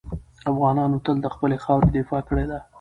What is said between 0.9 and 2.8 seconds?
تل د خپلې خاورې دفاع کړې ده.